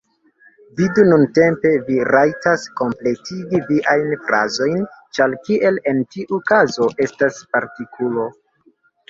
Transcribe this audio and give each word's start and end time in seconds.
Vidu, 0.77 1.01
nuntempe 1.09 1.73
vi 1.89 1.97
rajtas 2.15 2.63
kompletigi 2.81 3.61
viajn 3.67 4.15
frazojn, 4.31 4.81
ĉar 5.19 5.37
kiel 5.45 5.79
en 5.93 6.01
tiu 6.17 6.41
kazo 6.55 6.91
estas 7.09 7.39
partikulo. 7.55 8.27